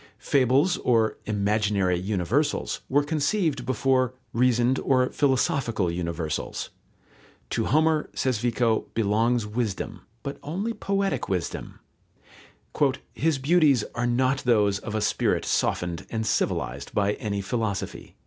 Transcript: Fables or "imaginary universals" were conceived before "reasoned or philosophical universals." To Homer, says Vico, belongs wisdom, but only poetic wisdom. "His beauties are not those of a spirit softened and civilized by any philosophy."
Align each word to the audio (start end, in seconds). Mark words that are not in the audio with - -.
Fables 0.17 0.77
or 0.77 1.17
"imaginary 1.27 1.95
universals" 1.99 2.81
were 2.89 3.03
conceived 3.03 3.67
before 3.67 4.15
"reasoned 4.33 4.79
or 4.79 5.11
philosophical 5.11 5.91
universals." 5.91 6.71
To 7.51 7.65
Homer, 7.65 8.09
says 8.15 8.39
Vico, 8.39 8.87
belongs 8.95 9.45
wisdom, 9.45 10.01
but 10.23 10.39
only 10.41 10.73
poetic 10.73 11.29
wisdom. 11.29 11.81
"His 13.13 13.37
beauties 13.37 13.83
are 13.93 14.07
not 14.07 14.39
those 14.39 14.79
of 14.79 14.95
a 14.95 15.01
spirit 15.01 15.45
softened 15.45 16.07
and 16.09 16.25
civilized 16.25 16.95
by 16.95 17.13
any 17.13 17.39
philosophy." 17.41 18.15